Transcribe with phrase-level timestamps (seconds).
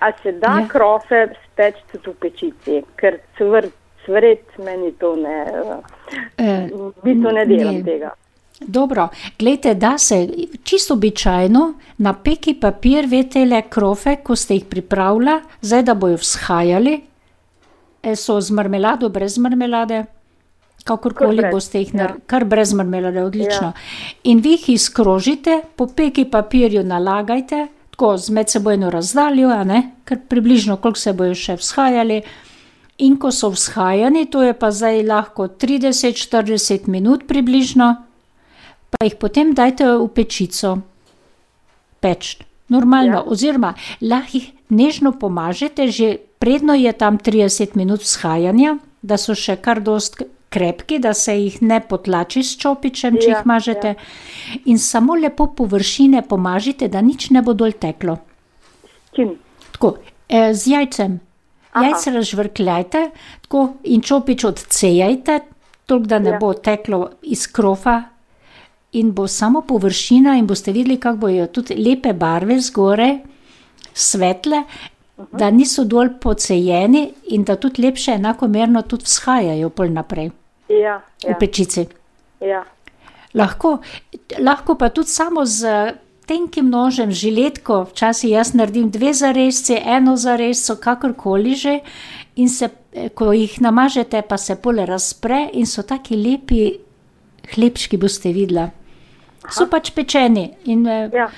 [0.00, 0.60] A se da Ja.
[0.60, 0.68] ja.
[0.68, 3.72] krofe speči tudi v pečici, ker cvrt,
[4.04, 5.44] cvret meni to ne,
[6.36, 7.82] Eh, v bistvu ne delam ne.
[7.84, 8.10] tega.
[8.60, 9.08] Dobro,
[9.38, 10.28] gledajte, da se
[10.62, 16.16] čisto običajno na peki papir, veste, le krofe, ko ste jih pripravila, zdaj da bojo
[16.16, 17.00] vzhajali,
[18.02, 20.04] eh, so z marmelado, brez marmelade,
[20.84, 21.98] kakorkoli boste jih ja.
[22.02, 23.72] naredili, kar brez marmelade, odlično.
[24.24, 27.66] In vi jih izkrožite, po peki papirju nalagajte,
[28.00, 32.22] tako z medsebojno razdaljo, a ne, ker približno koliko se bojo še vzhajali.
[33.04, 37.88] In ko so vzhajani, to je pa zdaj lahko 30-40 minut približno,
[38.88, 40.78] pa jih potem dajte v pečico
[42.00, 42.38] peč.
[42.72, 43.22] Normalno, ja.
[43.28, 49.60] Oziroma lahko jih nežno pomažete, že predno je tam 30 minut vzhajanja, da so še
[49.60, 53.94] kar dost krepki, da se jih ne potlači s čopičem, če Ja, jih mažete.
[54.66, 58.18] In samo lepo površine pomažite, da nič ne bo dol teklo.
[59.14, 59.36] Čim?
[59.72, 59.94] Tako,
[60.28, 61.20] eh, z jajcem.
[61.70, 61.86] Aha.
[61.86, 63.02] Jajce razžvrkljajte
[63.42, 65.40] tako, in čopič odcejajte,
[65.86, 66.34] toliko da ne ja.
[66.34, 66.38] Ja.
[66.38, 68.02] bo teklo iz krofa,
[68.92, 73.20] in bo samo površina, in boste videli, kako bojo tudi lepe barve zgoraj,
[73.94, 75.38] svetle, uh -huh.
[75.38, 80.30] da niso dol pocejeni in da tudi lepše, enakomerno tudi vzhajajo pol naprej
[80.70, 81.88] Ja, v ja, pečici.
[82.40, 82.64] ja.
[83.34, 83.78] Lahko,
[84.38, 85.94] lahko pa tudi samo z
[86.30, 91.80] tenkim nožem, žiletko, včasih jaz naredim dve zarezci, eno zarezco, kakorkoli že,
[92.36, 96.78] in se, eh, ko jih namažete, pa se pole razpre in so taki lepi
[97.54, 98.70] hlebčki, boste videla.
[99.50, 100.50] So pač pečeni.
[100.64, 101.30] In, eh, ja.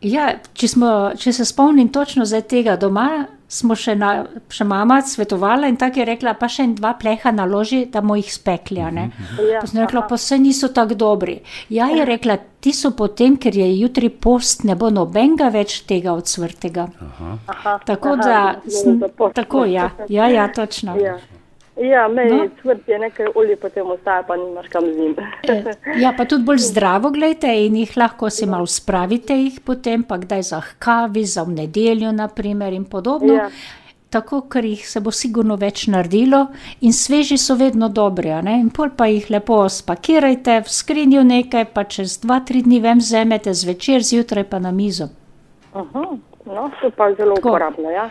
[0.00, 4.10] Ja, če, smo, če se spomnim točno zdaj tega doma, smo še, na,
[4.52, 8.16] še mama svetovala in tako je rekla, pa še en dva pleha naloži, da bomo
[8.20, 8.78] jih spekli.
[8.80, 9.08] a ne.
[9.42, 9.60] ja.
[9.60, 10.08] Pa sem rekla, aha.
[10.08, 11.40] pa se niso tako dobri.
[11.68, 16.14] Ja, je rekla, ti so potem, ker je jutri post, ne bo nobenega več tega
[16.14, 16.86] odsvrtega.
[17.48, 19.32] Aha, Tako aha, da, zapostno.
[19.34, 20.94] tako ja, ja, ja, točno.
[21.00, 21.18] Ja,
[21.76, 22.44] ja meni No.
[22.44, 22.50] no.
[22.62, 25.16] cvrt je nekaj olje, potem ostaja, pa nimaš kam z njim.
[26.02, 30.18] Ja, pa tudi bolj zdravo, gledajte, in jih lahko si malo spravite, jih potem pa
[30.18, 33.34] kdaj za kavi, za v nedeljo, naprimer, in podobno.
[33.34, 33.50] Ja.
[34.10, 36.46] Tako, ker jih se bo sigurno več naredilo,
[36.80, 38.32] in sveži so vedno dobri.
[38.50, 42.98] In pol pa jih lepo spakirajte, v skrinjo nekaj, pa čez dva, tri dni ven
[42.98, 45.08] vzamete, zvečer, zjutraj pa na mizo.
[45.72, 46.04] Aha,
[46.46, 47.48] no, to pa zelo Tako.
[47.48, 48.08] uporabno, ja.